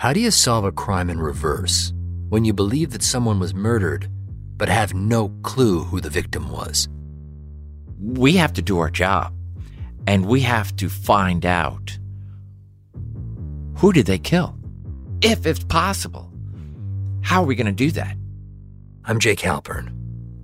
[0.00, 1.92] How do you solve a crime in reverse
[2.30, 4.08] when you believe that someone was murdered
[4.56, 6.88] but have no clue who the victim was?
[8.00, 9.34] We have to do our job
[10.06, 11.98] and we have to find out
[13.76, 14.56] who did they kill?
[15.20, 16.32] If it's possible.
[17.20, 18.16] How are we going to do that?
[19.04, 19.88] I'm Jake Halpern,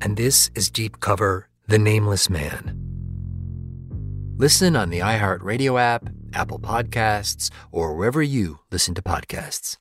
[0.03, 2.79] and this is Deep Cover The Nameless Man.
[4.37, 9.79] Listen on the iHeartRadio app, Apple Podcasts, or wherever you listen to podcasts.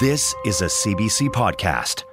[0.00, 2.04] This is a CBC podcast.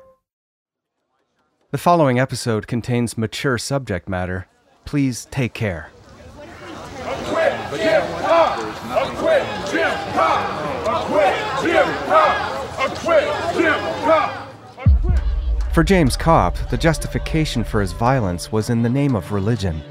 [1.71, 4.47] The following episode contains mature subject matter.
[4.85, 5.91] Please take care.
[7.03, 8.59] Acquit Jim Kopp!
[8.59, 10.87] Acquit Jim Kopp!
[10.87, 12.89] Acquit Jim Kopp!
[12.89, 15.73] Acquit Jim Kopp!
[15.73, 19.83] For James Kopp, the justification for his violence was in the name of religion.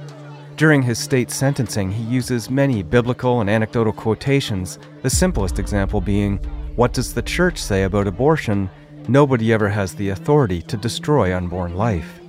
[0.56, 6.38] During his state sentencing, he uses many biblical and anecdotal quotations, the simplest example being,
[6.76, 8.70] What does the church say about abortion?
[9.08, 12.20] Nobody ever has the authority to destroy unborn life.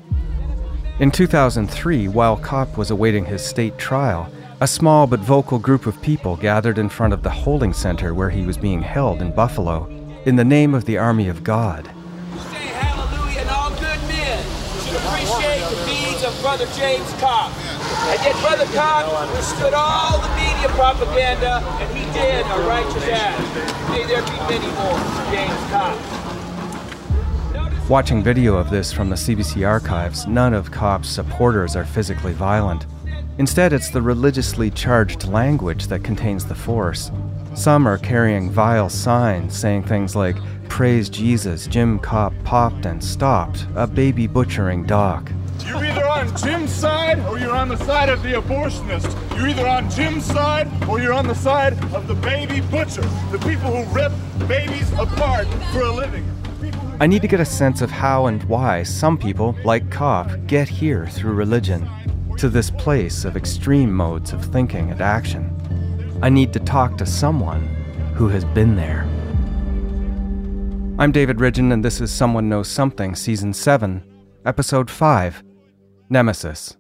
[1.00, 4.28] In 2003, while Kopp was awaiting his state trial,
[4.60, 8.32] a small but vocal group of people gathered in front of the holding center where
[8.32, 9.86] he was being held in Buffalo
[10.26, 11.86] in the name of the Army of God.
[11.86, 14.44] Say hallelujah and all good men
[14.84, 17.52] should appreciate the deeds of Brother James Kopp.
[18.08, 23.40] And yet Brother Kopp withstood all the media propaganda and he did a righteous act.
[23.90, 25.00] May there be many more
[25.32, 25.98] James Kopp.
[27.90, 32.86] Watching video of this from the CBC archives, none of Kopp's supporters are physically violent.
[33.38, 37.12] Instead, it's the religiously charged language that contains the force.
[37.54, 40.36] Some are carrying vile signs saying things like,
[40.70, 45.32] Praise Jesus, Jim Kopp popped and stopped, a baby butchering doc.
[46.16, 49.12] On Jim's side or you're on the side of the abortionist.
[49.36, 53.40] You're either on Jim's side or you're on the side of the baby butcher, the
[53.40, 54.14] people who rip
[54.48, 56.26] babies apart for a living.
[57.02, 60.70] I need to get a sense of how and why some people, like Kopp, get
[60.70, 61.86] here through religion,
[62.38, 65.52] to this place of extreme modes of thinking and action.
[66.24, 67.68] I need to talk to someone
[68.16, 69.02] who has been there.
[70.98, 74.02] I'm David Ridgen, and this is Someone Knows Something, Season 7,
[74.46, 75.44] Episode 5
[76.10, 76.78] Nemesis.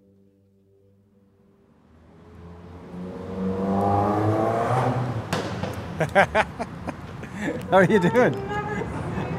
[6.00, 8.34] How are you doing?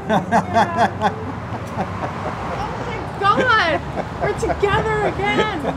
[3.28, 5.76] Oh my god, we're together again.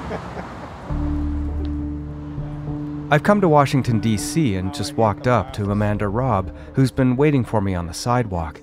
[3.11, 7.43] I've come to Washington, D.C., and just walked up to Amanda Robb, who's been waiting
[7.43, 8.61] for me on the sidewalk.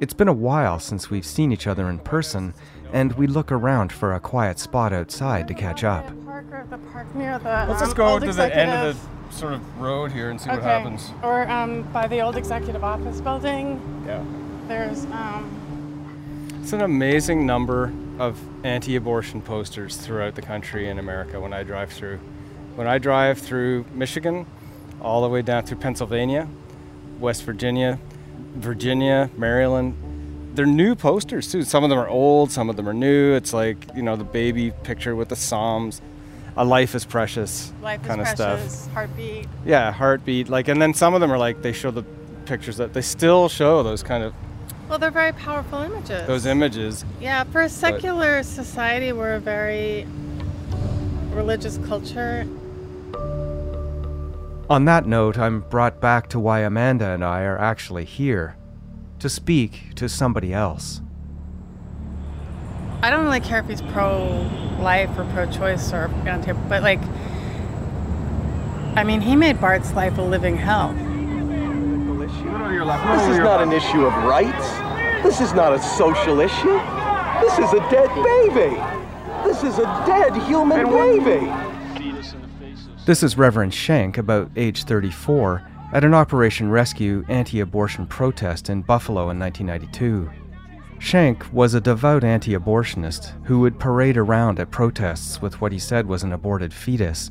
[0.00, 2.54] It's been a while since we've seen each other in person,
[2.92, 6.06] and we look around for a quiet spot outside to catch up.
[6.24, 7.44] Park or the park near the.
[7.44, 8.94] Let's um, just go old to the end of
[9.28, 11.10] the sort of road here and see what happens.
[11.22, 13.80] Or um, by the old executive office building.
[14.06, 14.24] Yeah.
[14.66, 15.56] There's um.
[16.62, 21.62] It's an amazing number of anti abortion posters throughout the country in America when I
[21.62, 22.18] drive through.
[22.76, 24.46] When I drive through Michigan,
[25.00, 26.48] all the way down through Pennsylvania,
[27.18, 27.98] West Virginia,
[28.54, 29.96] Virginia, Maryland,
[30.54, 31.62] they're new posters too.
[31.62, 33.34] Some of them are old, some of them are new.
[33.34, 36.00] It's like, you know, the baby picture with the Psalms.
[36.56, 38.80] A life is precious Life is kind of precious.
[38.80, 38.92] stuff.
[38.92, 39.48] Heartbeat.
[39.64, 40.48] Yeah, heartbeat.
[40.48, 42.02] Like, and then some of them are like they show the
[42.44, 44.34] pictures that they still show those kind of
[44.88, 46.26] Well, they're very powerful images.
[46.26, 47.04] those images.
[47.20, 50.06] Yeah, for a secular society, we're a very
[51.32, 52.46] religious culture.
[54.68, 58.56] On that note, I'm brought back to why Amanda and I are actually here
[59.20, 61.00] to speak to somebody else.
[63.02, 64.46] I don't really care if he's pro
[64.80, 67.00] life or pro choice or anti, but like,
[68.96, 70.92] I mean, he made Bart's life a living hell.
[72.20, 74.68] This is not an issue of rights.
[75.22, 76.78] This is not a social issue.
[77.40, 78.76] This is a dead baby.
[79.44, 81.50] This is a dead human baby.
[83.06, 88.82] This is Reverend Schenck, about age 34, at an Operation Rescue anti abortion protest in
[88.82, 90.30] Buffalo in 1992.
[90.98, 95.78] Schenck was a devout anti abortionist who would parade around at protests with what he
[95.78, 97.30] said was an aborted fetus,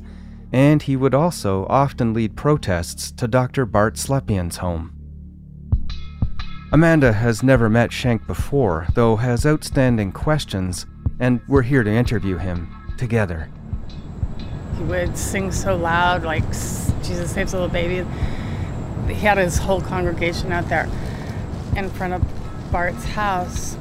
[0.52, 3.64] and he would also often lead protests to Dr.
[3.64, 4.92] Bart Slepian's home.
[6.72, 10.86] Amanda has never met Schenck before, though has outstanding questions,
[11.18, 13.48] and we're here to interview him together.
[14.76, 16.44] He would sing so loud, like
[17.02, 18.06] Jesus saves little baby.
[19.10, 20.88] He had his whole congregation out there
[21.76, 23.76] in front of Bart's house.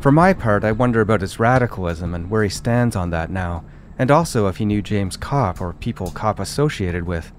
[0.00, 3.64] For my part, I wonder about his radicalism and where he stands on that now,
[3.98, 7.32] and also if he knew James Kopp or people Kopp associated with.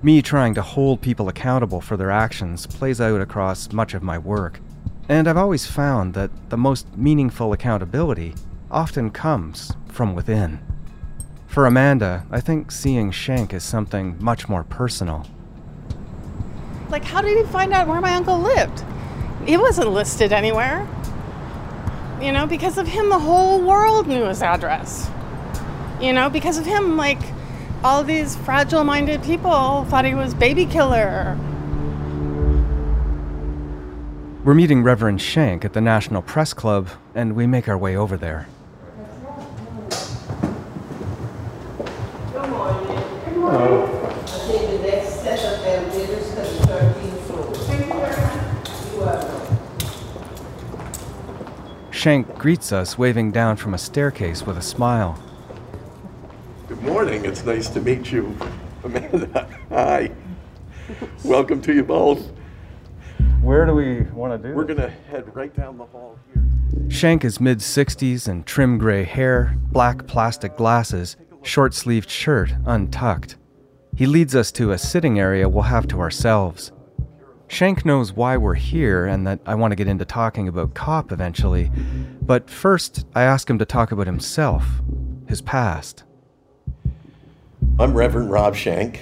[0.00, 4.16] Me trying to hold people accountable for their actions plays out across much of my
[4.16, 4.60] work,
[5.08, 8.34] and I've always found that the most meaningful accountability
[8.70, 10.60] often comes from within.
[11.46, 15.26] For Amanda, I think seeing Schenck is something much more personal.
[16.90, 18.84] Like, how did he find out where my uncle lived?
[19.46, 20.88] He wasn't listed anywhere.
[22.20, 25.10] You know, because of him, the whole world knew his address.
[26.00, 27.20] You know, because of him, like,
[27.82, 31.38] all these fragile minded people thought he was baby killer.
[34.44, 38.16] We're meeting Reverend Schenck at the National Press Club, and we make our way over
[38.16, 38.46] there.
[52.04, 55.18] Schenck greets us, waving down from a staircase with a smile.
[56.68, 57.24] Good morning.
[57.24, 58.36] It's nice to meet you,
[58.84, 59.48] Amanda.
[59.70, 60.10] Hi.
[61.24, 62.30] Welcome to you both.
[63.40, 64.54] Where do we want to do?
[64.54, 66.90] We're going to head right down the hall here.
[66.90, 73.36] Schenck is mid 60s and trim gray hair, black plastic glasses, short sleeved shirt untucked.
[73.96, 76.70] He leads us to a sitting area we'll have to ourselves.
[77.48, 81.12] Schenck knows why we're here and that I want to get into talking about Kopp
[81.12, 81.70] eventually,
[82.22, 84.80] but first I ask him to talk about himself,
[85.28, 86.04] his past.
[87.78, 89.00] I'm Reverend Rob Schenck.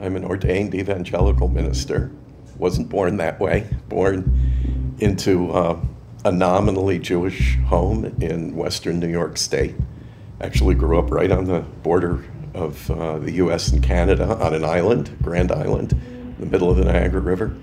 [0.00, 2.10] I'm an ordained evangelical minister.
[2.58, 5.80] Wasn't born that way, born into uh,
[6.24, 9.76] a nominally Jewish home in western New York State.
[10.40, 12.24] Actually, grew up right on the border
[12.54, 16.76] of uh, the US and Canada on an island, Grand Island, in the middle of
[16.76, 17.56] the Niagara River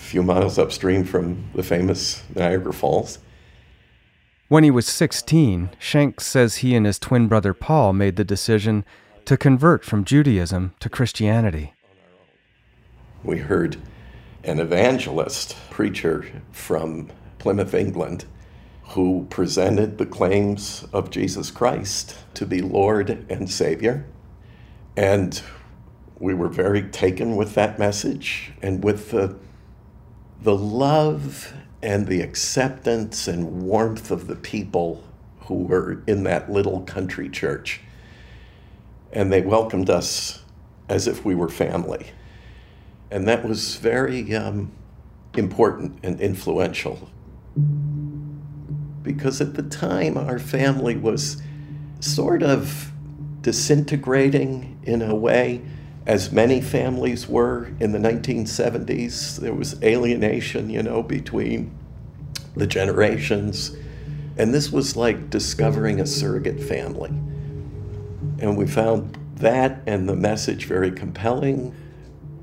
[0.00, 3.18] few miles upstream from the famous Niagara Falls.
[4.48, 8.84] When he was 16, Schenck says he and his twin brother Paul made the decision
[9.26, 11.74] to convert from Judaism to Christianity.
[13.22, 13.76] We heard
[14.42, 18.24] an evangelist, preacher from Plymouth, England,
[18.82, 24.06] who presented the claims of Jesus Christ to be Lord and Savior.
[24.96, 25.40] And
[26.18, 29.36] we were very taken with that message and with the
[30.42, 31.52] the love
[31.82, 35.02] and the acceptance and warmth of the people
[35.40, 37.80] who were in that little country church.
[39.12, 40.42] And they welcomed us
[40.88, 42.06] as if we were family.
[43.10, 44.70] And that was very um,
[45.36, 47.10] important and influential.
[49.02, 51.42] Because at the time, our family was
[52.00, 52.92] sort of
[53.40, 55.62] disintegrating in a way
[56.10, 59.36] as many families were in the 1970s.
[59.36, 61.70] There was alienation, you know, between
[62.56, 63.76] the generations.
[64.36, 67.10] And this was like discovering a surrogate family.
[68.40, 71.72] And we found that and the message very compelling.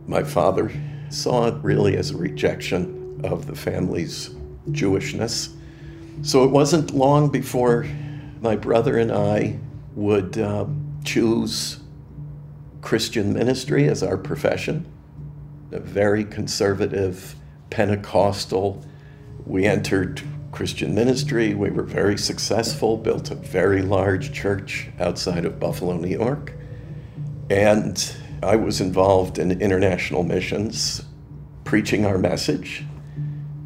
[0.06, 0.72] My father
[1.10, 4.30] saw it really as a rejection of the family's
[4.72, 5.54] Jewishness.
[6.22, 7.86] So it wasn't long before
[8.40, 9.60] my brother and I
[9.94, 10.68] would uh,
[11.04, 11.81] choose
[12.81, 14.85] Christian ministry as our profession,
[15.71, 17.35] a very conservative,
[17.69, 18.85] Pentecostal.
[19.45, 20.21] We entered
[20.51, 21.53] Christian ministry.
[21.53, 26.53] We were very successful, built a very large church outside of Buffalo, New York.
[27.50, 31.03] And I was involved in international missions,
[31.63, 32.83] preaching our message,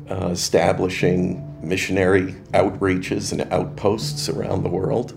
[0.09, 5.13] uh, establishing missionary outreaches and outposts around the world.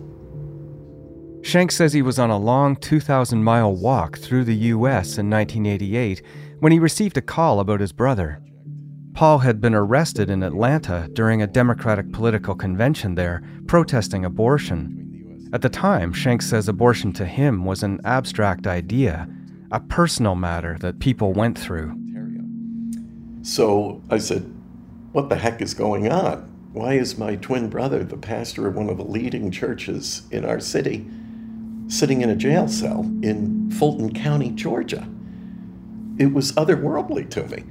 [1.45, 5.19] Schenck says he was on a long 2,000 mile walk through the U.S.
[5.19, 6.23] in 1988
[6.61, 8.41] when he received a call about his brother.
[9.13, 15.51] Paul had been arrested in Atlanta during a Democratic political convention there, protesting abortion.
[15.53, 19.29] At the time, Schenck says abortion to him was an abstract idea,
[19.71, 21.95] a personal matter that people went through.
[23.43, 24.51] So I said,
[25.13, 26.39] What the heck is going on?
[26.73, 30.59] Why is my twin brother, the pastor of one of the leading churches in our
[30.59, 31.07] city,
[31.89, 35.09] sitting in a jail cell in Fulton County, Georgia.
[36.19, 37.65] It was otherworldly to me.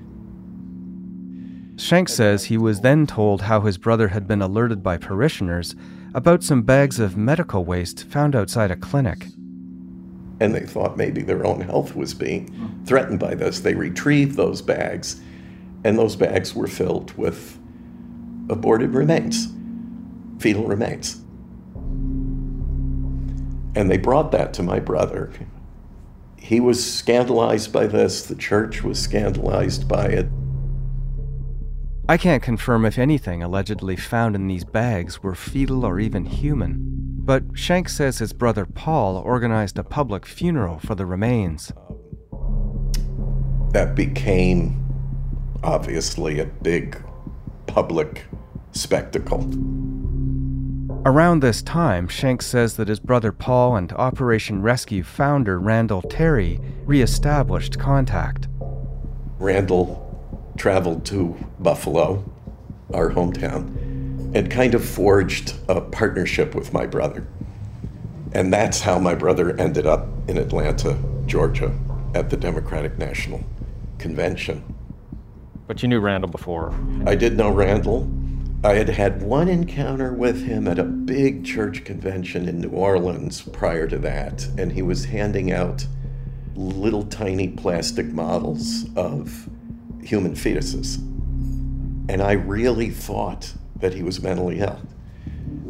[1.76, 5.76] Schenck says he was then told how his brother had been alerted by parishioners
[6.14, 9.26] about some bags of medical waste found outside a clinic.
[10.40, 13.62] And they thought maybe their own health was being threatened by this.
[13.62, 15.20] They retrieved those bags,
[15.84, 17.60] and those bags were filled with
[18.50, 19.48] aborted remains,
[20.40, 21.23] fetal remains.
[23.76, 25.32] And they brought that to my brother.
[26.38, 30.28] He was scandalized by this, the church was scandalized by it.
[32.10, 36.78] I can't confirm if anything allegedly found in these bags were fetal or even human,
[37.20, 41.72] but Schenck says his brother Paul organized a public funeral for the remains.
[43.74, 44.80] that became
[45.64, 47.04] obviously a big
[47.66, 48.26] public
[48.72, 49.50] spectacle.
[51.06, 56.62] Around this time, Shanks says that his brother Paul and Operation Rescue founder Randall Terry
[56.86, 58.48] reestablished contact.
[59.38, 60.00] Randall
[60.56, 62.24] traveled to Buffalo,
[62.94, 67.28] our hometown, and kind of forged a partnership with my brother.
[68.32, 71.78] And that's how my brother ended up in Atlanta, Georgia,
[72.16, 73.44] at the Democratic National
[73.98, 74.64] Convention.
[75.68, 76.74] But you knew Randall before.
[77.06, 78.10] I did know Randall.
[78.66, 83.42] I had had one encounter with him at a big church convention in New Orleans
[83.42, 85.86] prior to that, and he was handing out
[86.56, 89.50] little tiny plastic models of
[90.02, 90.96] human fetuses.
[92.08, 94.80] And I really thought that he was mentally ill.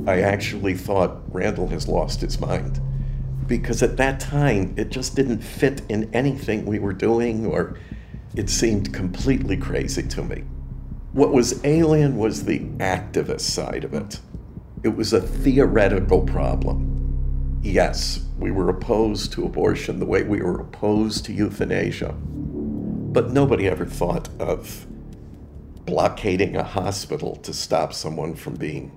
[0.05, 2.79] I actually thought Randall has lost his mind
[3.47, 7.75] because at that time it just didn't fit in anything we were doing or
[8.35, 10.43] it seemed completely crazy to me.
[11.13, 14.19] What was alien was the activist side of it.
[14.81, 17.59] It was a theoretical problem.
[17.61, 22.13] Yes, we were opposed to abortion the way we were opposed to euthanasia.
[22.13, 24.87] But nobody ever thought of
[25.85, 28.91] blockading a hospital to stop someone from being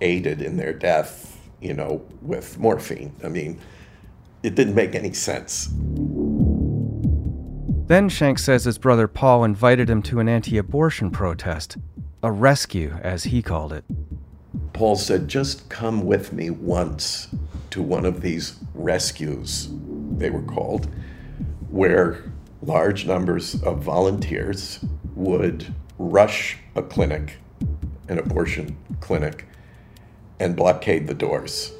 [0.00, 3.14] aided in their death, you know, with morphine.
[3.22, 3.60] I mean,
[4.42, 5.68] it didn't make any sense.
[7.86, 11.76] Then Schenck says his brother Paul invited him to an anti abortion protest,
[12.22, 13.84] a rescue, as he called it.
[14.72, 17.28] Paul said, just come with me once
[17.70, 19.68] to one of these rescues,
[20.16, 20.88] they were called,
[21.68, 22.24] where
[22.62, 24.82] large numbers of volunteers
[25.14, 27.36] would rush a clinic,
[28.08, 29.46] an abortion clinic,
[30.40, 31.72] and blockade the doors,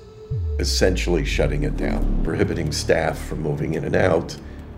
[0.58, 4.36] essentially shutting it down, prohibiting staff from moving in and out,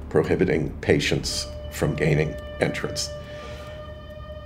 [0.08, 3.10] prohibiting patients from gaining entrance.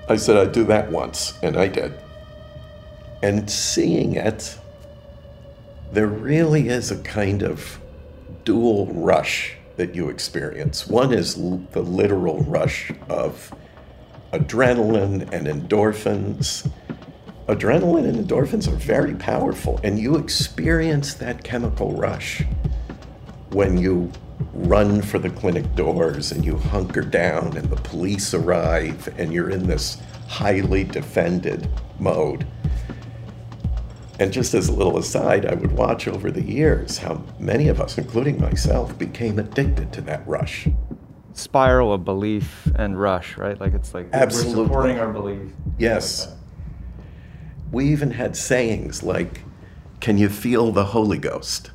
[0.08, 1.92] I said I'd do that once, and I did.
[3.22, 4.58] And seeing it,
[5.92, 7.78] there really is a kind of
[8.44, 10.86] dual rush that you experience.
[10.86, 13.52] One is l- the literal rush of
[14.32, 16.70] adrenaline and endorphins.
[17.48, 22.42] Adrenaline and endorphins are very powerful, and you experience that chemical rush
[23.50, 24.12] when you
[24.52, 29.50] run for the clinic doors and you hunker down and the police arrive and you're
[29.50, 31.68] in this highly defended
[31.98, 32.46] mode.
[34.18, 37.80] And just as a little aside, I would watch over the years how many of
[37.80, 40.68] us, including myself, became addicted to that rush.
[41.32, 43.58] Spiral of belief and rush, right?
[43.58, 44.62] Like it's like Absolutely.
[44.62, 45.52] we're supporting our belief.
[45.78, 46.34] Yes.
[47.72, 49.40] We even had sayings like,
[50.00, 51.70] Can you feel the Holy Ghost?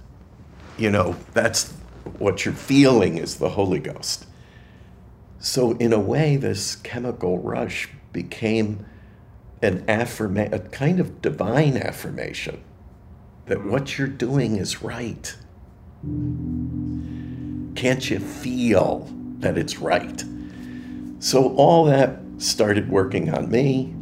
[0.77, 1.73] You know, that's
[2.19, 4.25] what you're feeling is the Holy Ghost.
[5.39, 8.85] So, in a way, this chemical rush became
[9.61, 12.61] an affirma- a kind of divine affirmation
[13.45, 13.69] that hmm.
[13.69, 15.35] what you're doing is right.
[17.75, 19.09] Can't you feel
[19.39, 20.23] that it's right?
[21.19, 23.93] So, all that started working on me,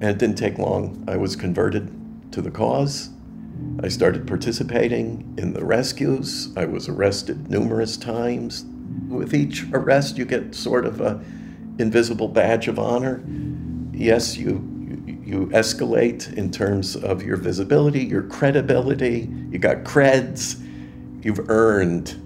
[0.00, 1.04] and it didn't take long.
[1.08, 1.90] I was converted
[2.32, 3.11] to the cause.
[3.82, 6.56] I started participating in the rescues.
[6.56, 8.64] I was arrested numerous times.
[9.08, 11.22] With each arrest, you get sort of a
[11.78, 13.24] invisible badge of honor.
[13.92, 14.68] Yes, you
[15.24, 19.30] you escalate in terms of your visibility, your credibility.
[19.50, 20.60] You got creds.
[21.24, 22.20] You've earned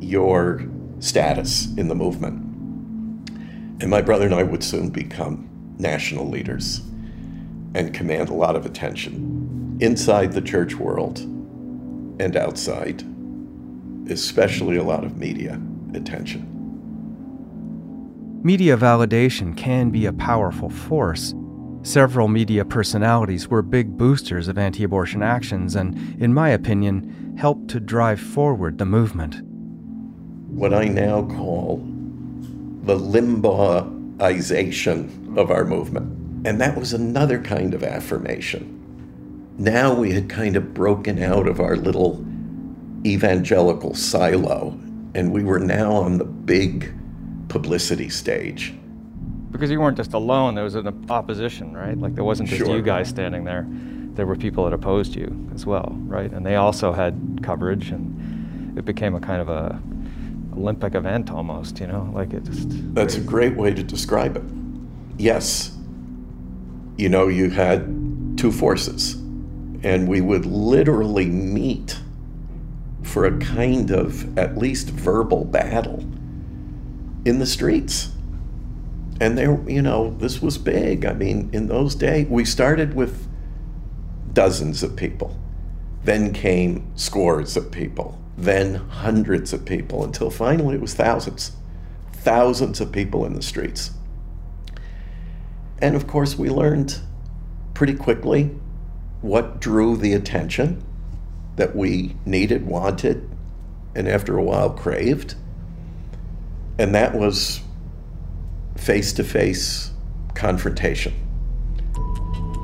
[0.00, 0.62] your
[1.00, 2.36] status in the movement.
[3.82, 6.82] And my brother and I would soon become national leaders
[7.74, 9.31] and command a lot of attention
[9.82, 11.18] inside the church world
[12.20, 13.02] and outside,
[14.08, 15.60] especially a lot of media
[15.92, 16.48] attention.
[18.44, 21.34] Media validation can be a powerful force.
[21.82, 27.66] Several media personalities were big boosters of anti abortion actions and, in my opinion, helped
[27.70, 29.40] to drive forward the movement.
[30.48, 31.78] What I now call
[32.84, 36.46] the Limbaughization of our movement.
[36.46, 38.81] And that was another kind of affirmation.
[39.62, 42.20] Now we had kind of broken out of our little
[43.06, 44.76] evangelical silo,
[45.14, 46.92] and we were now on the big
[47.46, 48.74] publicity stage.
[49.52, 51.96] Because you weren't just alone, there was an opposition, right?
[51.96, 52.74] Like there wasn't just Sure.
[52.74, 53.64] you guys standing there.
[54.14, 56.32] There were people that opposed you as well, right?
[56.32, 59.80] And they also had coverage, and it became a kind of a
[60.56, 62.10] Olympic event almost, you know?
[62.12, 62.66] Like it just.
[62.96, 64.42] That's a great way to describe it.
[65.18, 65.70] Yes.
[66.96, 69.21] You know, you had two forces,
[69.82, 72.00] and we would literally meet
[73.02, 76.00] for a kind of at least verbal battle
[77.24, 78.10] in the streets.
[79.20, 81.04] And there, you know, this was big.
[81.04, 83.28] I mean, in those days, we started with
[84.32, 85.36] dozens of people.
[86.04, 88.18] Then came scores of people.
[88.36, 91.52] Then hundreds of people until finally it was thousands.
[92.12, 93.92] Thousands of people in the streets.
[95.80, 96.98] And of course, we learned
[97.74, 98.50] pretty quickly
[99.22, 100.84] what drew the attention
[101.56, 103.28] that we needed, wanted,
[103.94, 105.34] and after a while craved.
[106.78, 107.60] And that was
[108.76, 109.92] face to face
[110.34, 111.14] confrontation.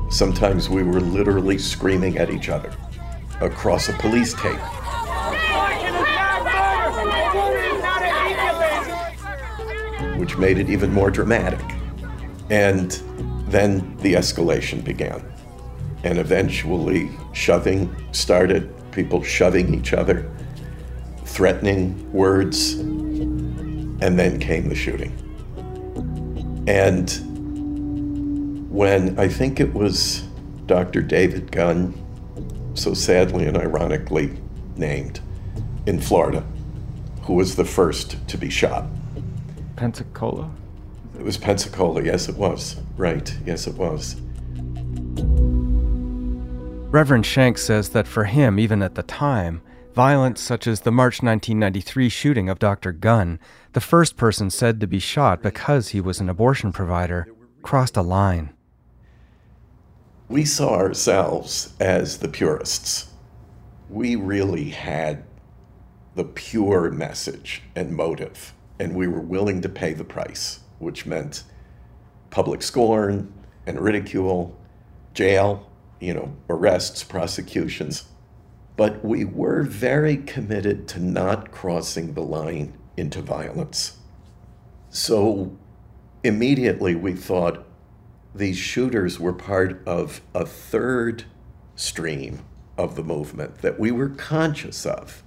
[0.09, 2.73] Sometimes we were literally screaming at each other
[3.41, 4.59] across a police tape.
[10.17, 11.61] Which made it even more dramatic.
[12.49, 12.91] And
[13.47, 15.23] then the escalation began.
[16.03, 20.31] And eventually, shoving started, people shoving each other,
[21.25, 25.13] threatening words, and then came the shooting.
[26.67, 27.09] And
[28.69, 30.23] when I think it was
[30.67, 31.01] Dr.
[31.01, 31.93] David Gunn,
[32.75, 34.37] so sadly and ironically
[34.77, 35.19] named,
[35.85, 36.45] in Florida,
[37.23, 38.85] who was the first to be shot.
[39.75, 40.49] Pensacola?
[41.17, 42.77] It was Pensacola, yes, it was.
[42.95, 44.15] Right, yes, it was.
[46.91, 49.61] Reverend Schenck says that for him, even at the time,
[49.93, 52.91] violence such as the March 1993 shooting of Dr.
[52.91, 53.39] Gunn,
[53.73, 57.27] the first person said to be shot because he was an abortion provider,
[57.61, 58.53] crossed a line.
[60.29, 63.09] We saw ourselves as the purists.
[63.87, 65.25] We really had
[66.15, 71.43] the pure message and motive, and we were willing to pay the price, which meant
[72.31, 73.31] public scorn
[73.67, 74.57] and ridicule,
[75.13, 75.68] jail,
[75.99, 78.05] you know, arrests, prosecutions.
[78.77, 83.97] But we were very committed to not crossing the line into violence.
[84.89, 85.57] So
[86.23, 87.65] immediately we thought
[88.33, 91.25] these shooters were part of a third
[91.75, 92.45] stream
[92.77, 95.23] of the movement that we were conscious of.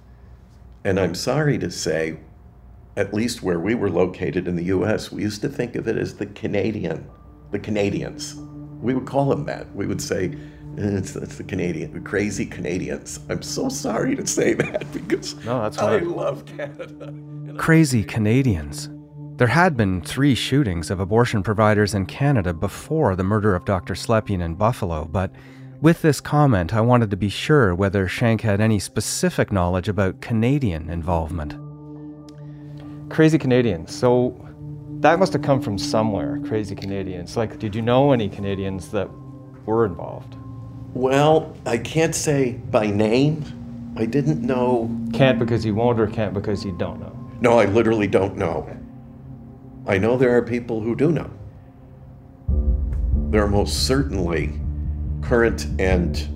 [0.83, 2.17] And I'm sorry to say,
[2.95, 5.97] at least where we were located in the US, we used to think of it
[5.97, 7.07] as the Canadian,
[7.51, 8.35] the Canadians.
[8.81, 9.73] We would call them that.
[9.75, 10.35] We would say,
[10.77, 13.19] it's, it's the Canadian, the crazy Canadians.
[13.29, 16.11] I'm so sorry to say that because no, that's I fine.
[16.11, 17.13] love Canada.
[17.57, 18.89] Crazy Canadians.
[19.37, 23.93] There had been three shootings of abortion providers in Canada before the murder of Dr.
[23.95, 25.31] Slepian in Buffalo, but
[25.81, 30.21] with this comment, I wanted to be sure whether Schenck had any specific knowledge about
[30.21, 31.55] Canadian involvement.
[33.11, 33.93] Crazy Canadians.
[33.93, 34.39] So
[35.01, 37.35] that must have come from somewhere, Crazy Canadians.
[37.35, 39.09] Like, did you know any Canadians that
[39.65, 40.37] were involved?
[40.93, 43.93] Well, I can't say by name.
[43.97, 44.95] I didn't know.
[45.13, 47.17] Can't because you won't, or can't because you don't know?
[47.41, 48.69] No, I literally don't know.
[49.87, 51.29] I know there are people who do know.
[53.31, 54.59] There are most certainly
[55.21, 56.29] current and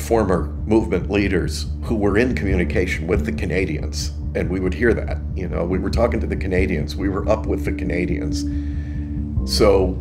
[0.00, 5.18] former movement leaders who were in communication with the Canadians, and we would hear that.
[5.36, 8.44] You know, we were talking to the Canadians, we were up with the Canadians.
[9.50, 9.96] So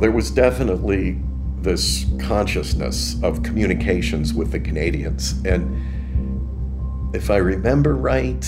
[0.00, 1.20] there was definitely
[1.62, 5.32] this consciousness of communications with the Canadians.
[5.44, 8.44] And if I remember right,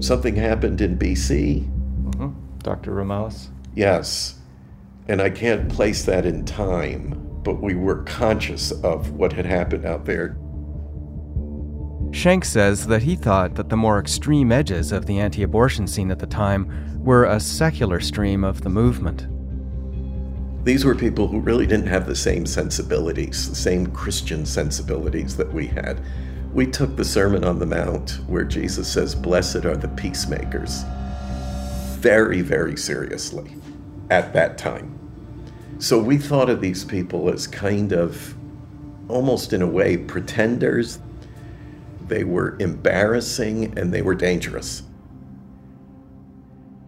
[0.00, 1.64] something happened in BC.
[1.64, 2.58] Mm-hmm.
[2.58, 2.92] Dr.
[2.92, 3.50] Ramos?
[3.74, 4.38] Yes.
[5.08, 9.84] And I can't place that in time, but we were conscious of what had happened
[9.84, 10.36] out there.
[12.12, 16.10] Schenck says that he thought that the more extreme edges of the anti abortion scene
[16.10, 19.26] at the time were a secular stream of the movement.
[20.64, 25.52] These were people who really didn't have the same sensibilities, the same Christian sensibilities that
[25.52, 26.00] we had.
[26.52, 30.84] We took the Sermon on the Mount, where Jesus says, Blessed are the peacemakers,
[31.96, 33.56] very, very seriously
[34.10, 34.98] at that time.
[35.78, 38.36] So we thought of these people as kind of,
[39.08, 41.00] almost in a way, pretenders.
[42.06, 44.82] They were embarrassing and they were dangerous.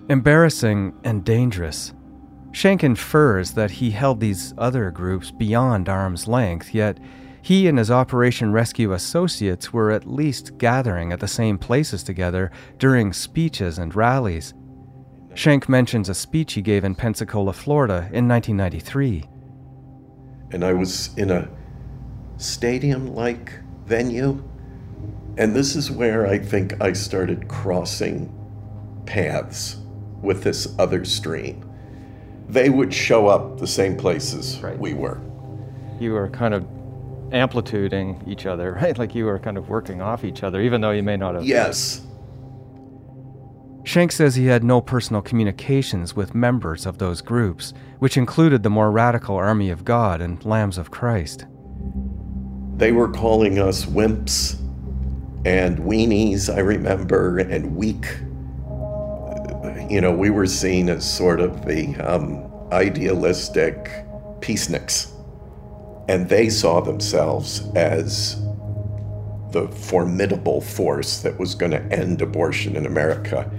[0.09, 1.94] Embarrassing and dangerous.
[2.55, 7.01] Schenck infers that he held these other groups beyond arm's length, yet
[7.43, 12.53] he and his Operation Rescue associates were at least gathering at the same places together
[12.79, 14.55] during speeches and rallies.
[15.35, 19.25] Schenck mentions a speech he gave in Pensacola, Florida in 1993.
[20.53, 21.51] And I was in a
[22.37, 24.45] stadium like venue,
[25.37, 28.33] and this is where I think I started crossing
[29.07, 29.79] paths
[30.23, 31.64] with this other stream.
[32.49, 34.79] They would show up the same places right.
[34.79, 35.21] we were.
[35.99, 36.67] You were kind of
[37.33, 38.97] amplituding each other, right?
[38.97, 41.45] Like you were kind of working off each other, even though you may not have.
[41.45, 42.03] Yes.
[43.85, 48.71] Schenck says he had no personal communications with members of those groups, which included the
[48.71, 51.45] more radical Army of God and Lambs of Christ.
[52.77, 54.59] They were calling us wimps
[55.45, 58.07] and weenies, I remember, and weak.
[59.91, 64.05] You know, we were seen as sort of the um, idealistic
[64.41, 65.11] peaceniks.
[66.09, 68.41] And they saw themselves as
[69.53, 73.51] the formidable force that was going to end abortion in America.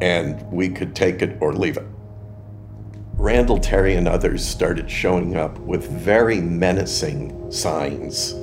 [0.00, 1.86] And we could take it or leave it.
[3.16, 8.34] Randall Terry and others started showing up with very menacing signs,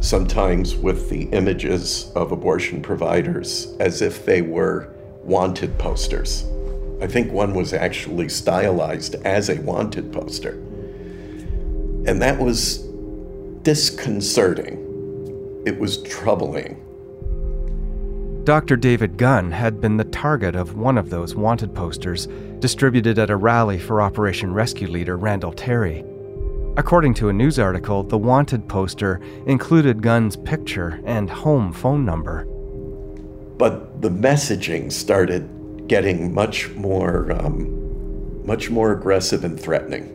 [0.00, 6.44] sometimes with the images of abortion providers as if they were wanted posters.
[7.00, 10.52] I think one was actually stylized as a wanted poster.
[12.06, 12.78] And that was
[13.62, 14.84] disconcerting.
[15.66, 16.84] It was troubling.
[18.44, 18.76] Dr.
[18.76, 22.26] David Gunn had been the target of one of those wanted posters
[22.60, 26.02] distributed at a rally for Operation Rescue leader Randall Terry.
[26.78, 32.46] According to a news article, the wanted poster included Gunn's picture and home phone number.
[33.58, 40.14] But the messaging started getting much more, um, much more aggressive and threatening.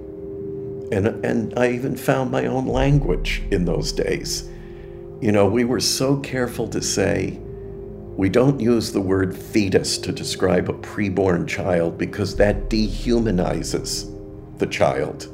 [0.92, 4.50] And, and I even found my own language in those days.
[5.22, 7.40] You know, we were so careful to say,
[8.16, 14.10] we don't use the word fetus to describe a preborn child because that dehumanizes
[14.60, 15.28] the child.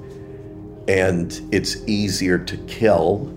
[0.87, 3.35] And it's easier to kill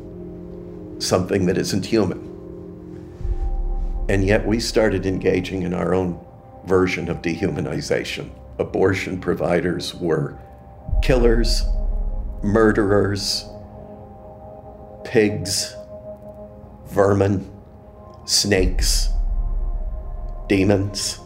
[0.98, 2.31] something that isn't human.
[4.08, 6.24] And yet we started engaging in our own
[6.64, 8.30] version of dehumanization.
[8.58, 10.38] Abortion providers were
[11.02, 11.64] killers,
[12.42, 13.46] murderers,
[15.04, 15.74] pigs,
[16.86, 17.50] vermin,
[18.24, 19.08] snakes,
[20.48, 21.18] demons.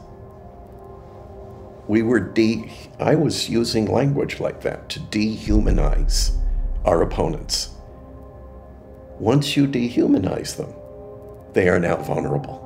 [1.88, 6.36] We were de I was using language like that to dehumanize
[6.84, 7.70] our opponents.
[9.18, 10.72] Once you dehumanize them,
[11.52, 12.65] they are now vulnerable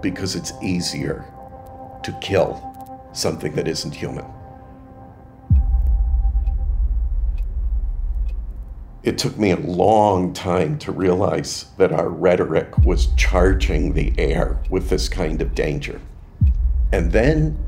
[0.00, 1.24] because it's easier
[2.02, 2.64] to kill
[3.12, 4.24] something that isn't human.
[9.02, 14.60] It took me a long time to realize that our rhetoric was charging the air
[14.70, 16.00] with this kind of danger.
[16.92, 17.58] And then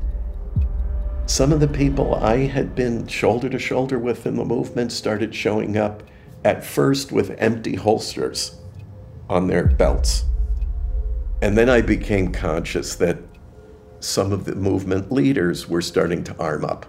[1.25, 5.33] some of the people I had been shoulder to shoulder with in the movement started
[5.33, 6.03] showing up
[6.43, 8.55] at first with empty holsters
[9.29, 10.25] on their belts.
[11.41, 13.17] And then I became conscious that
[13.99, 16.85] some of the movement leaders were starting to arm up,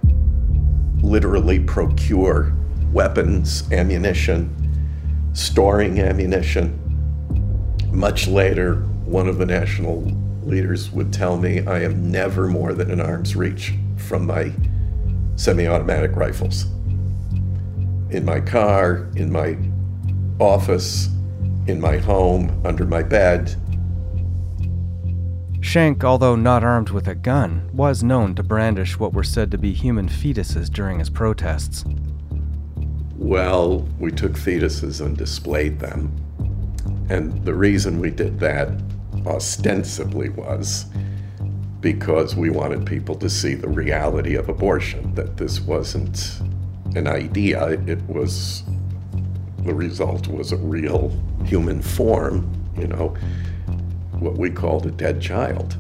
[1.03, 2.55] literally procure
[2.93, 4.55] weapons, ammunition,
[5.33, 6.79] storing ammunition.
[7.91, 10.03] Much later, one of the national
[10.43, 14.53] leaders would tell me I am never more than an arm's reach from my
[15.37, 16.65] semi automatic rifles.
[18.11, 19.57] In my car, in my
[20.39, 21.09] office,
[21.67, 23.57] in my home, under my bed.
[25.63, 29.59] Schenck, although not armed with a gun, was known to brandish what were said to
[29.59, 31.85] be human fetuses during his protests.
[33.17, 36.15] Well, we took fetuses and displayed them.
[37.09, 38.69] And the reason we did that
[39.25, 40.87] ostensibly was
[41.81, 46.41] because we wanted people to see the reality of abortion, that this wasn't
[46.97, 48.65] an idea, it was
[49.59, 53.17] the result was a real human form, you know,
[54.23, 55.77] what we called a dead child.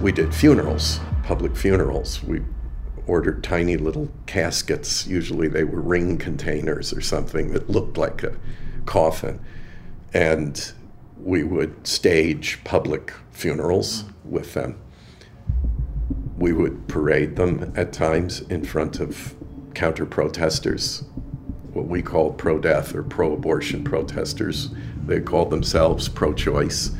[0.00, 2.22] We did funerals, public funerals.
[2.22, 2.40] We
[3.06, 5.06] ordered tiny little caskets.
[5.06, 8.36] Usually they were ring containers or something that looked like a
[8.86, 9.40] coffin.
[10.14, 10.72] And
[11.20, 14.78] we would stage public funerals with them.
[16.36, 19.34] We would parade them at times in front of
[19.74, 21.04] counter protesters,
[21.72, 24.70] what we called pro death or pro abortion protesters.
[25.06, 26.90] They called themselves pro choice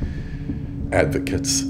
[0.92, 1.64] advocates.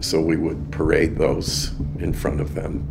[0.00, 2.88] So we would parade those in front of them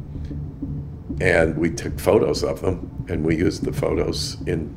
[1.21, 4.75] and we took photos of them and we used the photos in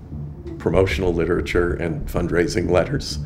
[0.58, 3.18] promotional literature and fundraising letters.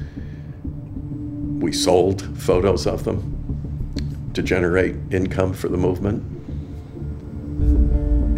[1.61, 6.23] We sold photos of them to generate income for the movement.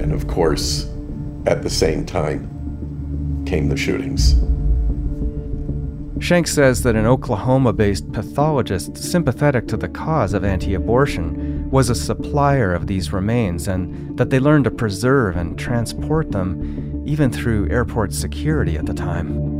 [0.00, 0.88] And of course,
[1.46, 4.34] at the same time came the shootings.
[6.20, 11.88] Schenck says that an Oklahoma based pathologist sympathetic to the cause of anti abortion was
[11.88, 17.32] a supplier of these remains and that they learned to preserve and transport them even
[17.32, 19.59] through airport security at the time.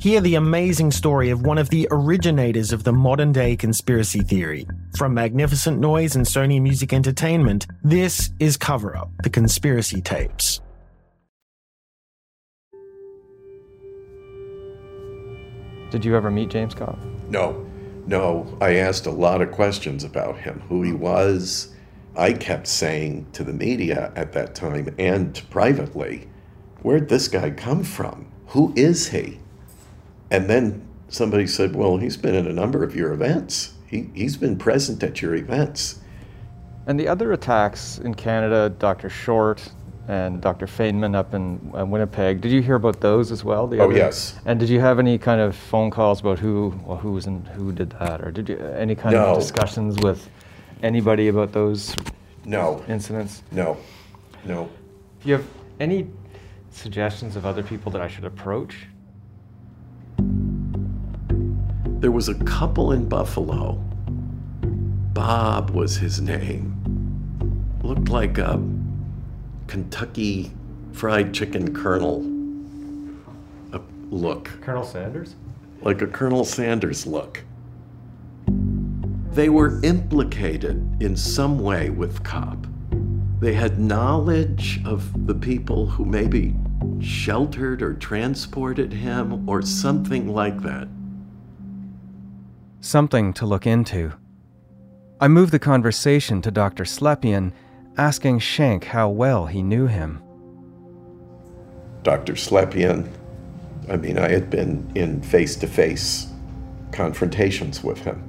[0.00, 4.64] Hear the amazing story of one of the originators of the modern day conspiracy theory.
[4.96, 10.60] From Magnificent Noise and Sony Music Entertainment, this is Cover Up The Conspiracy Tapes.
[15.90, 16.96] Did you ever meet James Kopp?
[17.28, 17.66] No,
[18.06, 18.56] no.
[18.60, 21.74] I asked a lot of questions about him, who he was.
[22.16, 26.28] I kept saying to the media at that time and privately,
[26.82, 28.30] where'd this guy come from?
[28.46, 29.40] Who is he?
[30.30, 33.74] And then somebody said, well, he's been at a number of your events.
[33.86, 36.00] He, he's been present at your events.
[36.86, 39.08] And the other attacks in Canada, Dr.
[39.08, 39.70] Short
[40.08, 40.66] and Dr.
[40.66, 43.66] Fainman up in uh, Winnipeg, did you hear about those as well?
[43.66, 44.38] The Oh, other- yes.
[44.46, 47.44] And did you have any kind of phone calls about who, well, who was in,
[47.46, 49.26] who did that, or did you any kind No.
[49.32, 50.28] of discussions with
[50.82, 51.94] anybody about those?
[52.46, 52.82] No.
[52.88, 53.42] Incidents.
[53.52, 53.76] No.
[54.46, 54.70] No.
[55.22, 55.46] Do you have
[55.80, 56.06] any
[56.70, 58.86] suggestions of other people that I should approach?
[62.00, 63.82] There was a couple in Buffalo.
[65.12, 66.74] Bob was his name.
[67.82, 68.62] Looked like a
[69.66, 70.52] Kentucky
[70.92, 72.24] fried chicken colonel
[73.72, 75.34] a look, Colonel Sanders?
[75.82, 77.44] like a Colonel Sanders look.
[79.32, 82.66] They were implicated in some way with Kopp.
[83.40, 86.56] They had knowledge of the people who maybe
[87.00, 90.88] sheltered or transported him or something like that.
[92.80, 94.12] Something to look into.
[95.20, 96.84] I moved the conversation to Dr.
[96.84, 97.52] Slepian,
[97.96, 100.22] asking Schenck how well he knew him.
[102.04, 102.34] Dr.
[102.34, 103.10] Slepian,
[103.90, 106.28] I mean, I had been in face to face
[106.92, 108.22] confrontations with him.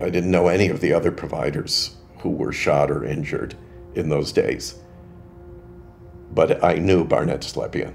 [0.00, 3.56] I didn't know any of the other providers who were shot or injured
[3.94, 4.76] in those days.
[6.32, 7.94] But I knew Barnett Slepian.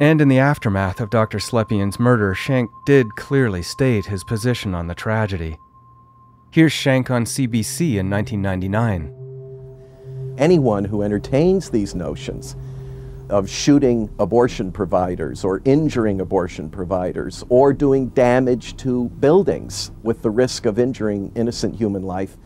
[0.00, 1.38] And in the aftermath of Dr.
[1.38, 5.56] Slepian's murder, Schenck did clearly state his position on the tragedy.
[6.50, 9.14] Here's Schenck on CBC in 1999.
[10.38, 12.56] anyone who entertains these notions
[13.28, 20.30] of shooting abortion providers or injuring abortion providers or doing damage to buildings with the
[20.30, 22.36] risk of injuring innocent human life,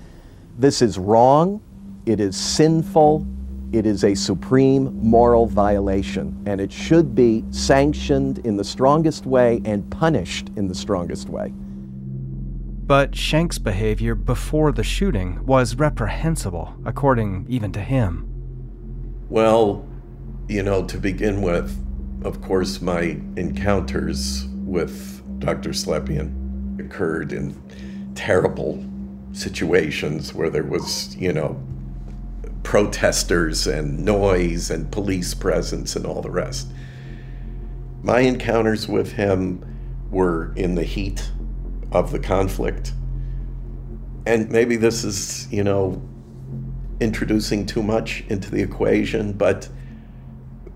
[0.58, 1.60] this is wrong,
[2.06, 3.26] it is sinful,
[3.72, 9.60] it is a supreme moral violation, and it should be sanctioned in the strongest way
[9.64, 11.52] and punished in the strongest way.
[12.86, 18.28] But Schenck's behavior before the shooting was reprehensible, according even to him.
[19.28, 19.84] Well,
[20.48, 21.76] you know, to begin with,
[22.24, 25.70] of course, my encounters with Dr.
[25.70, 27.60] Slepian occurred in
[28.14, 28.84] terrible
[29.32, 31.60] situations where there was, you know,
[32.66, 36.66] protesters and noise and police presence and all the rest.
[38.02, 39.64] My encounters with him
[40.10, 41.30] were in the heat
[41.92, 42.92] of the conflict.
[44.26, 46.02] And maybe this is, you know,
[46.98, 49.68] introducing too much into the equation, but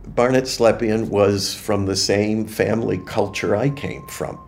[0.07, 4.39] Barnett Slepian was from the same family culture I came from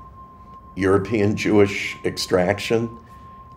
[0.77, 2.89] European Jewish extraction,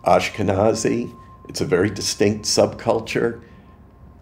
[0.05, 1.15] Ashkenazi.
[1.47, 3.43] It's a very distinct subculture.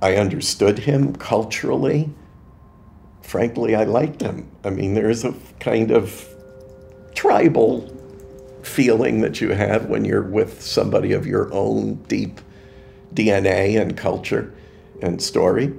[0.04, 2.10] I understood him culturally.
[3.22, 4.52] Frankly, I liked him.
[4.66, 6.28] I mean, there's a kind of
[7.16, 7.90] tribal
[8.64, 12.42] feeling that you have when you're with somebody of your own deep
[13.14, 14.54] DNA and culture
[15.02, 15.74] and story.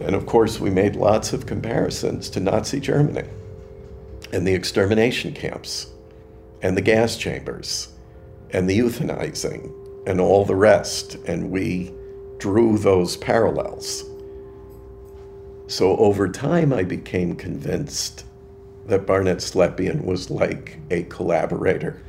[0.00, 3.28] And of course, we made lots of comparisons to Nazi Germany
[4.32, 5.86] and the extermination camps
[6.62, 7.92] and the gas chambers
[8.50, 9.72] and the euthanizing
[10.04, 11.14] and all the rest.
[11.28, 11.92] And we
[12.38, 14.04] drew those parallels.
[15.66, 18.24] So over time, I became convinced
[18.86, 22.02] that Barnett Slepian was like a collaborator,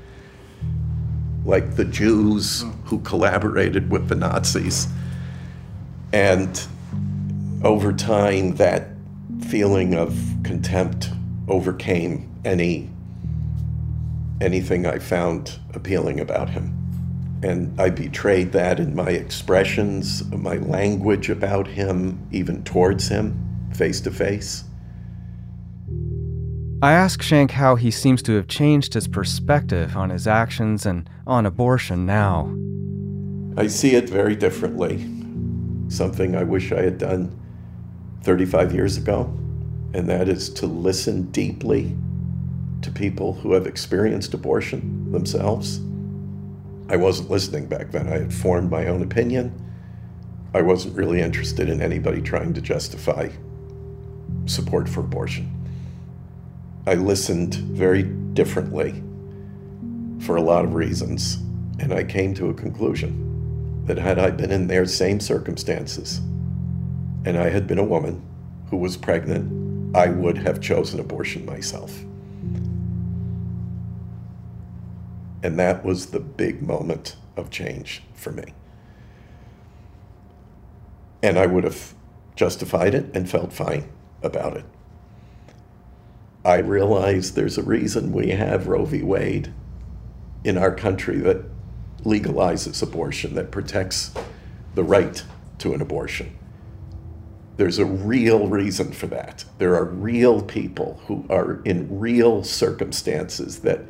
[1.45, 4.87] like the Jews who collaborated with the Nazis.
[6.11, 6.61] And
[7.63, 8.89] over time, that
[9.47, 11.09] feeling of contempt
[11.47, 12.89] overcame any
[14.41, 16.74] anything I found appealing about him.
[17.45, 24.01] And I betrayed that in my expressions, my language about him, even towards him, face
[24.01, 24.63] to face.
[26.81, 31.07] I ask Schenck how he seems to have changed his perspective on his actions and
[31.27, 32.51] on abortion now.
[33.57, 35.07] I see it very differently.
[35.87, 37.39] something I wish I had done
[38.23, 39.31] 35 years ago,
[39.93, 41.95] and that is to listen deeply
[42.81, 45.79] to people who have experienced abortion themselves.
[46.89, 48.07] I wasn't listening back then.
[48.07, 49.53] I had formed my own opinion.
[50.53, 53.29] I wasn't really interested in anybody trying to justify
[54.45, 55.51] support for abortion.
[56.87, 59.03] I listened very differently
[60.19, 61.35] for a lot of reasons,
[61.79, 66.21] and I came to a conclusion that had I been in their same circumstances
[67.25, 68.21] and I had been a woman
[68.69, 71.91] who was pregnant, I would have chosen abortion myself.
[75.45, 78.45] And that was the big moment of change for me.
[81.21, 81.93] And I would have
[82.35, 83.87] justified it and felt fine
[84.23, 84.65] about it.
[86.43, 89.03] I realize there's a reason we have Roe v.
[89.03, 89.53] Wade
[90.43, 91.43] in our country that
[92.03, 94.15] legalizes abortion, that protects
[94.73, 95.23] the right
[95.59, 96.35] to an abortion.
[97.57, 99.45] There's a real reason for that.
[99.59, 103.81] There are real people who are in real circumstances that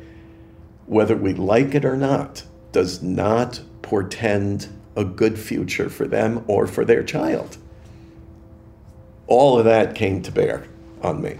[0.86, 6.66] whether we like it or not, does not portend a good future for them or
[6.66, 7.56] for their child.
[9.26, 10.66] All of that came to bear
[11.02, 11.38] on me.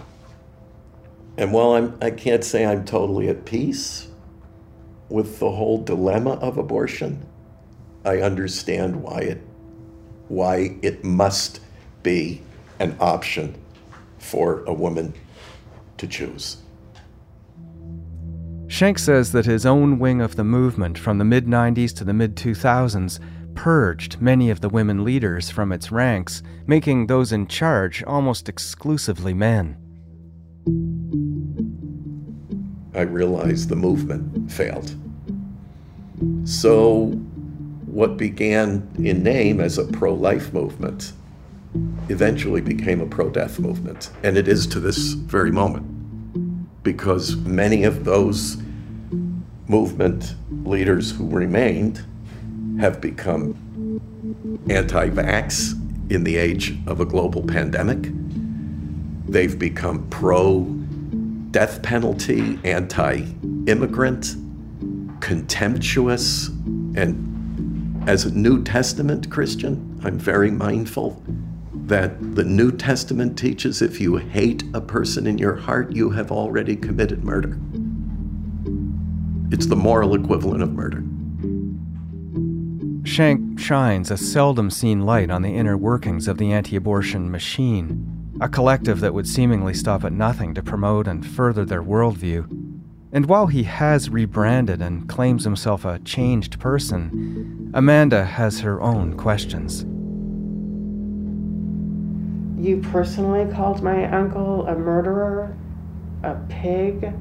[1.37, 4.09] And while I'm, I can't say I'm totally at peace
[5.09, 7.27] with the whole dilemma of abortion,
[8.05, 9.41] I understand why it,
[10.29, 11.61] why it must
[12.03, 12.43] be
[12.79, 13.57] an option
[14.19, 15.15] for a woman
[15.99, 16.59] to choose.
[18.77, 22.13] Schenck says that his own wing of the movement from the mid 90s to the
[22.13, 23.19] mid 2000s
[23.55, 29.33] purged many of the women leaders from its ranks, making those in charge almost exclusively
[29.33, 29.79] men.
[32.95, 34.95] I realized the movement failed.
[36.45, 37.13] So,
[37.87, 41.15] what began in name as a pro life movement
[42.11, 45.87] eventually became a pro death movement, and it is to this very moment
[46.83, 48.59] because many of those
[49.69, 52.05] movement leaders who remained
[52.81, 53.55] have become
[54.69, 55.73] anti vax
[56.11, 58.11] in the age of a global pandemic.
[59.29, 60.65] They've become pro
[61.51, 63.25] death penalty, anti
[63.67, 64.37] immigrant,
[65.21, 71.21] contemptuous, and as a New Testament Christian, I'm very mindful
[71.87, 76.31] that the New Testament teaches if you hate a person in your heart, you have
[76.31, 77.59] already committed murder.
[79.51, 81.05] It's the moral equivalent of murder.
[83.07, 88.35] Schenck shines a seldom seen light on the inner workings of the anti abortion machine,
[88.41, 92.47] a collective that would seemingly stop at nothing to promote and further their worldview.
[93.13, 99.17] And while he has rebranded and claims himself a changed person, Amanda has her own
[99.17, 99.85] questions.
[102.59, 105.57] You personally called my uncle a murderer,
[106.25, 107.13] a pig.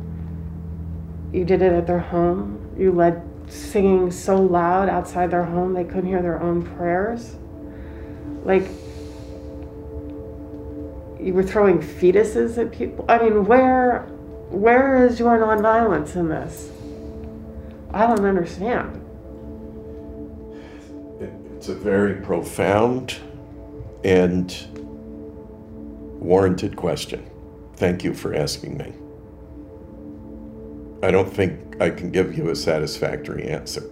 [1.32, 2.74] You did it at their home.
[2.78, 7.36] You led singing so loud outside their home they couldn't hear their own prayers.
[8.44, 8.68] Like,
[11.20, 13.06] you were throwing fetuses at people.
[13.10, 14.02] I mean, where,
[14.50, 16.72] where is your nonviolence in this?
[17.92, 19.02] I don't understand.
[21.56, 23.16] It's a very profound
[24.04, 24.56] and
[26.20, 27.28] warranted question.
[27.76, 28.94] Thank you for asking me.
[31.04, 33.84] I don't think I can give you a satisfactory answer.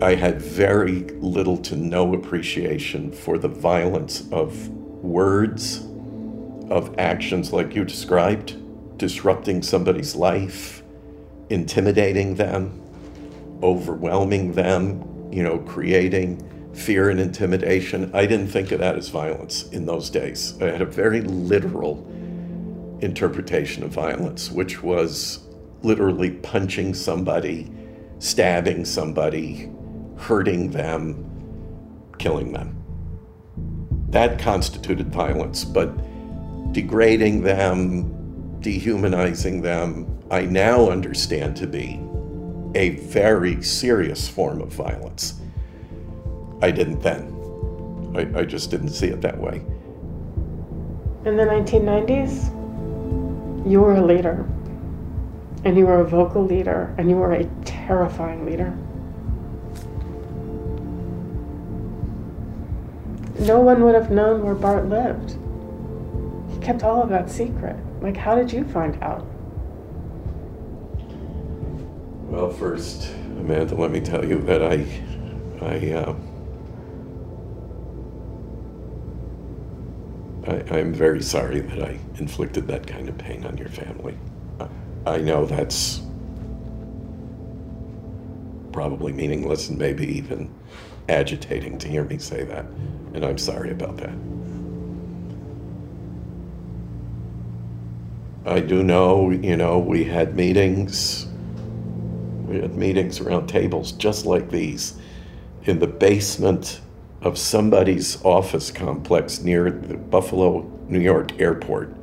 [0.00, 5.84] I had very little to no appreciation for the violence of words,
[6.70, 8.56] of actions like you described,
[8.96, 10.82] disrupting somebody's life,
[11.50, 12.80] intimidating them,
[13.62, 18.10] overwhelming them, you know, creating fear and intimidation.
[18.14, 20.54] I didn't think of that as violence in those days.
[20.60, 21.96] I had a very literal
[23.00, 25.40] interpretation of violence, which was
[25.82, 27.70] literally punching somebody,
[28.18, 29.70] stabbing somebody,
[30.16, 31.24] hurting them,
[32.18, 32.74] killing them.
[34.10, 35.92] That constituted violence, but
[36.72, 42.00] degrading them, dehumanizing them, I now understand to be
[42.74, 45.40] a very serious form of violence.
[46.60, 47.34] I didn't then.
[48.14, 49.62] I, I just didn't see it that way.
[51.24, 52.57] In the 1990s,
[53.66, 54.46] you were a leader.
[55.64, 58.76] And you were a vocal leader, and you were a terrifying leader.
[63.40, 65.36] No one would have known where Bart lived.
[66.52, 67.76] He kept all of that secret.
[68.00, 69.26] Like, how did you find out?
[72.28, 74.86] Well, first, Amanda, let me tell you that I,
[75.60, 76.14] I, uh,
[80.48, 84.16] I, I'm very sorry that I inflicted that kind of pain on your family.
[85.06, 86.00] I know that's
[88.72, 90.52] probably meaningless and maybe even
[91.08, 92.64] agitating to hear me say that,
[93.14, 94.14] and I'm sorry about that.
[98.46, 101.26] I do know, you know, we had meetings.
[102.46, 104.94] We had meetings around tables just like these
[105.64, 106.80] in the basement
[107.22, 111.94] of somebody's office complex near the Buffalo, New York airport.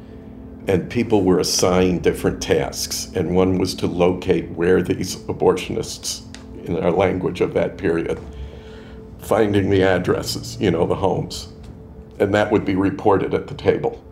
[0.67, 6.23] And people were assigned different tasks, and one was to locate where these abortionists,
[6.65, 8.19] in our language of that period,
[9.19, 11.49] finding the addresses, you know, the homes.
[12.19, 14.03] And that would be reported at the table.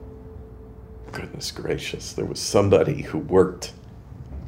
[1.12, 3.74] Goodness gracious, there was somebody who worked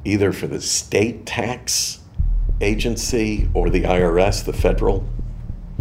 [0.04, 2.00] either for the state tax
[2.62, 5.08] agency or the IRS, the federal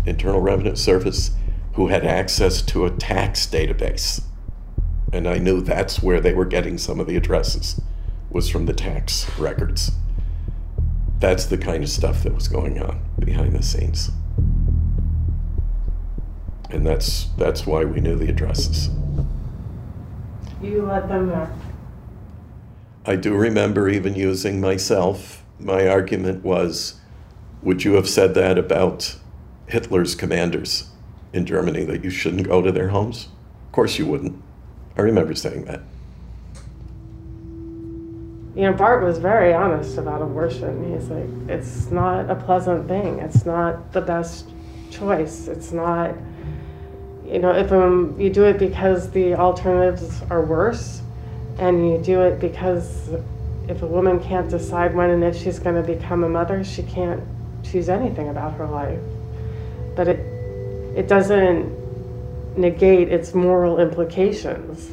[0.07, 1.32] Internal Revenue Service,
[1.74, 4.22] who had access to a tax database.
[5.12, 7.80] And I knew that's where they were getting some of the addresses,
[8.30, 9.92] was from the tax records.
[11.20, 14.11] That's the kind of stuff that was going on behind the scenes.
[16.70, 18.90] And that's that's why we knew the addresses.
[20.61, 21.48] You let them know.
[23.07, 25.44] I do remember even using myself.
[25.61, 27.00] My argument was
[27.62, 29.16] would you have said that about
[29.66, 30.90] Hitler's commanders
[31.32, 33.28] in Germany that you shouldn't go to their homes?
[33.66, 34.40] Of course you wouldn't.
[34.96, 35.80] I remember saying that.
[38.54, 40.94] You know, Bart was very honest about abortion.
[40.94, 43.18] He's like, it's not a pleasant thing.
[43.18, 44.48] It's not the best
[44.92, 45.48] choice.
[45.48, 46.14] It's not,
[47.26, 51.02] you know, if um, you do it because the alternatives are worse,
[51.58, 53.10] and you do it because
[53.68, 56.84] if a woman can't decide when and if she's going to become a mother, she
[56.84, 57.22] can't
[57.64, 59.00] choose anything about her life.
[59.97, 60.18] But it,
[60.97, 61.84] it doesn't
[62.57, 64.90] negate its moral implications.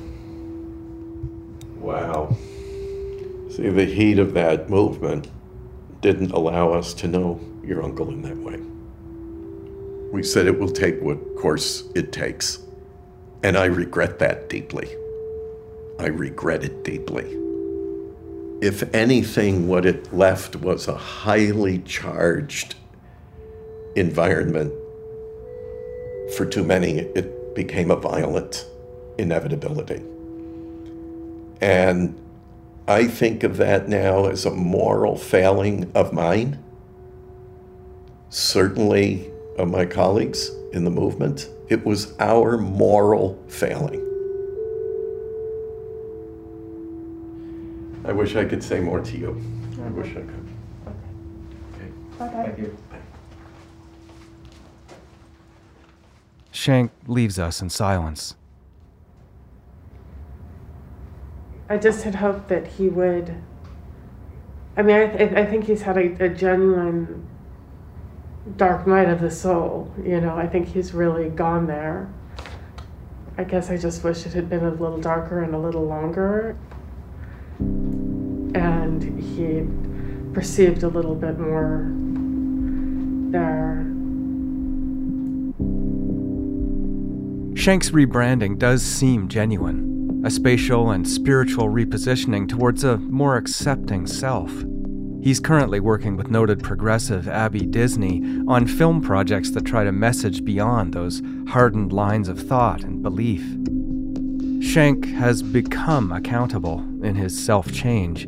[1.79, 2.35] Wow.
[3.49, 5.29] See, the heat of that movement
[6.01, 8.59] didn't allow us to know your uncle in that way.
[10.11, 12.59] We said it will take what course it takes.
[13.43, 14.89] And I regret that deeply.
[15.99, 17.37] I regret it deeply.
[18.61, 22.75] If anything, what it left was a highly charged
[23.95, 24.73] environment.
[26.35, 28.65] For too many, it became a violent
[29.17, 30.01] inevitability.
[31.61, 32.17] And
[32.87, 36.63] I think of that now as a moral failing of mine,
[38.29, 41.49] certainly of my colleagues in the movement.
[41.69, 44.07] It was our moral failing.
[48.03, 49.41] I wish I could say more to you.
[49.85, 50.47] I wish I could.
[50.87, 51.87] Okay.
[52.21, 52.43] Okay.
[52.43, 52.77] Thank you.
[56.51, 58.35] Schenck leaves us in silence.
[61.69, 63.35] I just had hoped that he would.
[64.75, 67.25] I mean, I, th- I think he's had a, a genuine
[68.57, 69.93] dark night of the soul.
[70.03, 72.09] You know, I think he's really gone there.
[73.37, 76.57] I guess I just wish it had been a little darker and a little longer.
[77.59, 79.65] And he
[80.33, 81.89] perceived a little bit more
[83.31, 83.90] there.
[87.53, 94.51] Schenck's rebranding does seem genuine, a spatial and spiritual repositioning towards a more accepting self.
[95.21, 100.43] He's currently working with noted progressive Abby Disney on film projects that try to message
[100.43, 103.43] beyond those hardened lines of thought and belief.
[104.65, 108.27] Schenck has become accountable in his self change.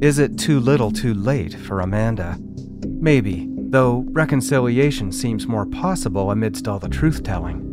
[0.00, 2.38] Is it too little too late for Amanda?
[2.86, 7.67] Maybe, though reconciliation seems more possible amidst all the truth telling.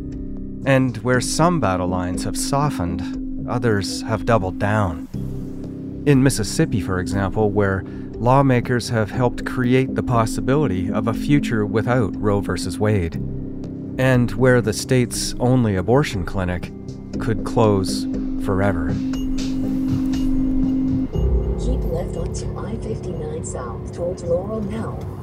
[0.66, 5.08] And where some battle lines have softened, others have doubled down.
[6.06, 12.16] In Mississippi, for example, where lawmakers have helped create the possibility of a future without
[12.16, 12.54] Roe v.
[12.78, 13.14] Wade,
[13.98, 16.72] and where the state's only abortion clinic
[17.20, 18.04] could close
[18.44, 18.88] forever.
[21.60, 25.15] Keep left onto I 59 South towards Laurel now.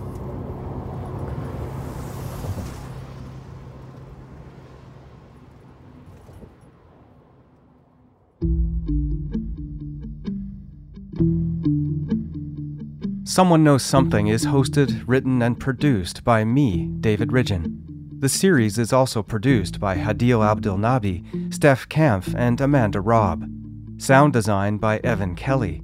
[13.34, 17.82] Someone Knows Something is hosted, written, and produced by me, David Ridgen.
[18.20, 23.50] The series is also produced by Hadil Abdelnabi, Steph Kampf, and Amanda Robb.
[23.98, 25.82] Sound design by Evan Kelly.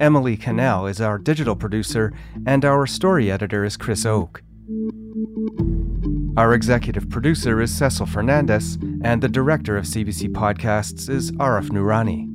[0.00, 2.14] Emily Cannell is our digital producer,
[2.46, 4.42] and our story editor is Chris Oke.
[6.38, 12.25] Our executive producer is Cecil Fernandez, and the director of CBC Podcasts is Arif Noorani.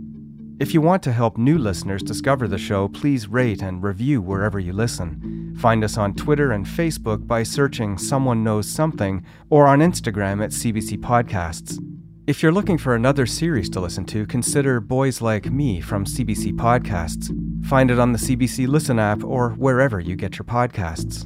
[0.62, 4.59] If you want to help new listeners discover the show, please rate and review wherever
[4.59, 5.55] you listen.
[5.57, 10.51] Find us on Twitter and Facebook by searching Someone Knows Something or on Instagram at
[10.51, 11.84] CBC Podcasts.
[12.28, 16.53] If you're looking for another series to listen to, consider Boys Like Me from CBC
[16.53, 17.36] Podcasts.
[17.66, 21.26] Find it on the CBC Listen app or wherever you get your podcasts.